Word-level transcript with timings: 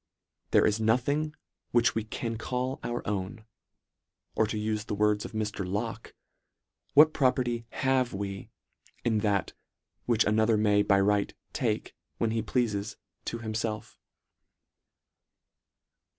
"There 0.49 0.65
is 0.65 0.79
nothing" 0.79 1.35
which 1.73 1.93
we 1.93 2.03
can 2.03 2.35
call 2.35 2.79
our 2.81 3.07
own", 3.07 3.45
or 4.33 4.47
to 4.47 4.57
ufe 4.57 4.87
the 4.87 4.95
words 4.95 5.25
of 5.25 5.33
Mr. 5.33 5.63
Locke," 5.63 6.15
What 6.95 7.13
property" 7.13 7.67
have" 7.85 8.11
we" 8.11 8.49
in 9.05 9.19
that, 9.19 9.53
which 10.07 10.23
another 10.25 10.57
may," 10.57 10.81
by 10.81 10.99
right, 10.99 11.31
take, 11.53 11.95
when 12.17 12.31
he 12.31 12.41
pleafes, 12.41 12.95
to 13.25 13.37
him" 13.37 13.53
felf." 13.53 13.95